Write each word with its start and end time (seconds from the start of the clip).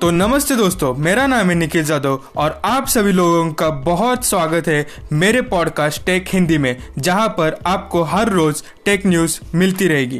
तो 0.00 0.10
नमस्ते 0.10 0.56
दोस्तों, 0.56 0.94
मेरा 0.94 1.26
नाम 1.26 1.48
है 1.48 1.54
निखिल 1.54 1.84
जादव 1.84 2.20
और 2.36 2.60
आप 2.64 2.86
सभी 2.86 3.12
लोगों 3.12 3.52
का 3.52 3.70
बहुत 3.70 4.24
स्वागत 4.24 4.68
है 4.68 4.86
मेरे 5.12 5.42
पॉडकास्ट 5.42 6.04
टेक 6.06 6.24
हिंदी 6.28 6.58
में, 6.58 6.76
जहाँ 6.98 7.28
पर 7.28 7.58
आपको 7.66 8.02
हर 8.02 8.28
रोज 8.28 8.62
टेक 8.84 9.06
न्यूज़ 9.06 9.40
मिलती 9.54 9.88
रहेगी। 9.88 10.18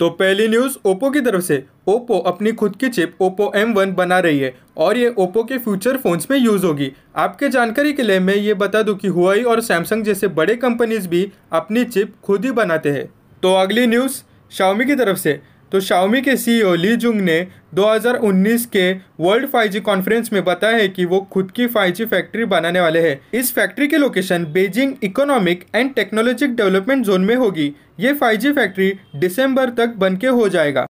तो 0.00 0.10
पहली 0.10 0.48
न्यूज़ 0.48 0.76
ओप्पो 0.84 1.10
की 1.10 1.20
तरफ़ 1.20 1.42
से। 1.42 1.64
ओप्पो 1.88 2.18
अपनी 2.18 2.52
खुद 2.52 2.76
की 2.76 2.88
चिप 2.88 3.16
ओप्पो 3.20 3.52
M1 3.56 3.94
बना 3.94 4.18
रही 4.18 4.38
है 4.38 4.54
और 4.76 4.96
ये 4.96 5.14
ओप्पो 5.18 5.44
के 5.44 5.58
फ्यूचर 5.58 5.96
फोन्स 5.96 6.30
में 6.30 6.38
यूज़ 6.38 6.66
होगी। 6.66 6.92
आपके 7.16 7.48
जानकारी 7.48 7.92
के 7.92 8.02
लिए 8.02 8.20
मैं 8.20 8.36
ये 8.36 8.54
बता 8.54 8.82
दूँ 8.82 8.96
कि 8.96 9.08
हुआई 9.08 9.42
और 9.42 9.60
सैमसंग 9.60 10.04
जैसे 10.04 10.28
बड़े 10.28 10.56
कंपनीज़ 10.56 11.08
भी 11.08 11.32
अपनी 11.52 11.84
चिप 11.84 12.14
खुद 12.24 12.44
ही 12.44 12.50
बनाते 12.50 12.90
हैं। 12.90 13.08
तो 13.42 13.54
अगली 13.54 13.86
न्यूज़ 13.86 14.22
शाओमी 14.58 14.84
की 14.84 14.94
तरफ़ 14.94 15.18
से। 15.18 15.40
तो 15.72 15.80
शाओमी 15.80 16.20
के 16.22 16.36
सीईओ 16.36 16.74
ली 16.74 16.94
जुंग 16.96 17.20
ने 17.20 17.46
2019 17.74 18.66
के 18.66 18.92
वर्ल्ड 19.20 19.46
5G 19.46 19.80
कॉन्फ्रेंस 19.80 20.32
में 20.32 20.42
बताया 20.44 20.76
है 20.76 20.88
कि 20.88 21.04
वो 21.04 21.20
खुद 21.32 21.50
की 21.50 21.66
5G 21.66 22.04
फैक्ट्री 22.04 22.44
बनाने 22.44 22.80
वाले 22.80 23.00
हैं। 23.08 23.18
इस 23.34 23.52
फैक्ट्री 23.52 23.88
की 23.88 23.96
location 23.96 24.44
Beijing 24.44 24.94
economic 25.02 25.64
and 25.74 25.94
technologic 25.94 26.54
development 26.56 27.04
zone 27.06 27.24
में 27.24 27.34
होगी। 27.36 27.72
ये 28.00 28.14
5G 28.14 28.52
फैक्ट्री 28.52 28.92
दिसंबर 29.16 29.70
तक 29.70 29.94
बन 29.96 30.16
के 30.16 30.26
हो 30.28 30.48
जाएगा। 30.48 30.86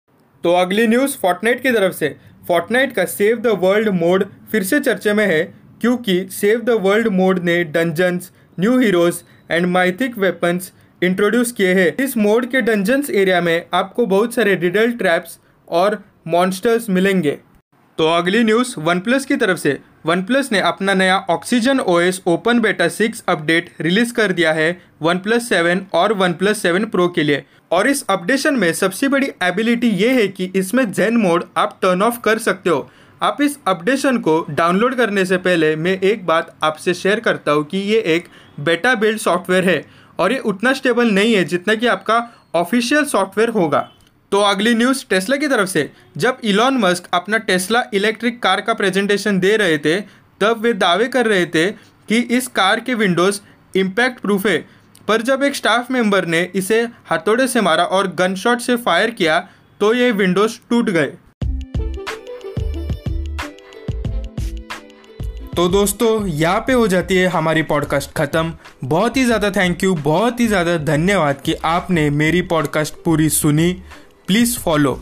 तो 0.43 0.53
अगली 0.53 0.87
न्यूज़ 0.87 1.17
फोर्टनाइट 1.17 1.63
की 1.63 1.71
तरफ़ 1.71 1.93
से। 1.93 2.15
फोर्टनाइट 2.47 2.93
का 2.93 3.05
सेव 3.05 3.37
द 3.37 3.57
वर्ल्ड 3.61 3.89
मोड 3.89 4.25
फिर 4.51 4.63
से 4.63 4.79
चर्चे 4.79 5.13
में 5.13 5.25
है, 5.25 5.43
क्योंकि 5.81 6.25
सेव 6.31 6.61
द 6.61 6.69
वर्ल्ड 6.81 7.07
मोड 7.07 7.43
ने 7.43 7.63
dungeons 7.63 8.31
new 8.59 8.77
heroes 8.79 9.23
and 9.51 9.65
mythic 9.65 10.17
weapons 10.17 10.71
introduce 11.01 11.51
किए 11.51 11.73
हैं। 11.73 11.95
इस 11.97 12.17
मोड 12.17 12.45
के 12.45 12.61
डंजन्स 12.61 13.09
एरिया 13.09 13.41
में 13.41 13.65
आपको 13.73 14.05
बहुत 14.05 14.33
सारे 14.33 14.55
रिडल 14.55 14.91
ट्रैप्स 14.91 15.37
और 15.67 16.03
मॉन्स्टर्स 16.27 16.89
मिलेंगे। 16.89 17.37
तो 17.97 18.07
अगली 18.07 18.43
न्यूज़ 18.43 18.73
वन 18.79 18.99
प्लस 18.99 19.25
की 19.25 19.35
तरफ़ 19.35 19.57
से। 19.57 19.77
वन 20.05 20.21
प्लस 20.23 20.51
ने 20.51 20.59
अपना 20.59 20.93
नया 20.93 21.17
oxygen 21.29 21.79
OS 21.79 22.21
open 22.27 22.59
beta 22.59 22.87
six 22.87 23.23
update 23.29 23.69
release 23.81 24.13
कर 24.13 24.31
दिया 24.31 24.53
है 24.53 24.81
वन 25.01 25.17
प्लस 25.17 25.49
सेवन 25.49 25.85
और 25.93 26.13
वन 26.13 26.33
प्लस 26.33 26.61
सेवन 26.61 26.85
प्रो 26.85 27.07
के 27.07 27.23
लिए। 27.23 27.43
और 27.71 27.87
इस 27.87 28.03
अपडेशन 28.09 28.55
में 28.55 28.71
सबसे 28.73 29.07
बड़ी 29.07 29.27
एबिलिटी 29.43 29.89
ये 29.89 30.09
है 30.13 30.27
कि 30.27 30.51
इसमें 30.55 30.91
जेन 30.91 31.17
मोड 31.17 31.43
आप 31.57 31.77
टर्न 31.81 32.01
ऑफ़ 32.01 32.19
कर 32.19 32.37
सकते 32.37 32.69
हो। 32.69 32.89
आप 33.21 33.41
इस 33.41 33.57
अपडेशन 33.67 34.17
को 34.17 34.45
डाउनलोड 34.49 34.95
करने 34.95 35.25
से 35.25 35.37
पहले 35.37 35.75
मैं 35.75 35.99
एक 35.99 36.25
बात 36.25 36.55
आपसे 36.63 36.93
शेयर 36.93 37.19
करता 37.19 37.51
हूँ 37.51 37.63
कि 37.63 37.77
ये 37.77 37.99
एक 38.15 38.27
बेटा 38.59 38.93
बिल्ड 38.95 39.19
सॉफ्टवेयर 39.19 39.69
है। 39.69 39.83
और 40.21 40.33
ये 40.33 40.39
उतना 40.45 40.73
स्टेबल 40.73 41.11
नहीं 41.11 41.33
है 41.33 41.43
जितना 41.45 41.75
कि 41.75 41.87
आपका 41.87 42.17
ऑफिशियल 42.55 43.05
सॉफ्टवेयर 43.05 43.49
होगा। 43.51 43.79
तो 44.31 44.41
अगली 44.41 44.73
न्यूज़ 44.75 45.05
टेस्ला 45.09 45.35
की 45.37 45.47
तरफ़ 45.47 45.69
से। 45.69 45.91
जब 46.17 46.37
इलॉन 46.43 46.77
मस्क 46.77 47.07
अपना 47.13 47.37
टेस्ला 47.39 47.83
इलेक्ट्रिक 47.93 48.41
कार 48.43 48.61
का 48.61 48.73
प्रेजेंटेशन 48.73 49.39
दे 49.39 49.55
रहे 49.57 49.77
थे, 49.77 49.99
तब 50.41 50.61
वे 50.61 50.73
दावे 50.75 51.07
कर 51.07 51.27
रहे 51.27 51.45
थे 51.45 51.65
कि 52.09 52.19
इस 52.29 52.47
कार 52.49 52.79
के 52.79 52.93
विंडोज़ 52.95 53.39
इम्पैक्ट 53.75 54.19
प्रूफ 54.19 54.45
है। 54.47 54.57
पर 55.07 55.21
जब 55.21 55.43
एक 55.43 55.55
स्टाफ 55.55 55.91
मेंबर 55.91 56.25
ने 56.25 56.41
इसे 56.55 56.81
हथौड़े 57.11 57.47
से 57.47 57.61
मारा 57.61 57.83
और 57.85 58.07
गनशॉट 58.15 58.59
से 58.59 58.75
फायर 58.77 59.11
किया 59.11 59.39
तो 59.79 59.93
ये 59.93 60.11
विंडोज़ 60.13 60.59
टूट 60.69 60.89
गए। 60.89 61.13
तो 65.55 65.67
दोस्तों, 65.67 66.27
यहाँ 66.27 66.59
पे 66.67 66.73
हो 66.73 66.87
जाती 66.87 67.15
है 67.15 67.27
हमारी 67.27 67.61
पॉडकास्ट 67.63 68.11
ख़त्म। 68.11 68.53
बहुत 68.83 69.17
ही 69.17 69.23
ज़्यादा 69.25 69.49
थैंक 69.51 69.83
यू 69.83 69.93
बहुत 69.95 70.39
ही 70.39 70.47
ज़्यादा 70.47 70.77
धन्यवाद 70.77 71.41
कि 71.45 71.53
आपने 71.65 72.09
मेरी 72.09 72.41
पॉडकास्ट 72.41 72.93
पूरी 73.05 73.29
सुनी। 73.29 73.71
Please 74.27 74.57
follow 74.59 74.99